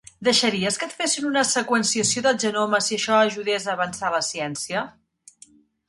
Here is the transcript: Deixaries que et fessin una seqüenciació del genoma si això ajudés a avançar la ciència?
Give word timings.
Deixaries 0.27 0.79
que 0.83 0.87
et 0.91 0.95
fessin 1.01 1.27
una 1.31 1.43
seqüenciació 1.49 2.25
del 2.29 2.41
genoma 2.47 2.81
si 2.87 2.99
això 2.99 3.21
ajudés 3.29 3.69
a 3.71 3.79
avançar 3.79 4.15
la 4.19 4.27
ciència? 4.33 4.87